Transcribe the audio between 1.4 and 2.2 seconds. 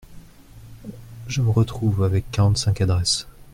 me retrouve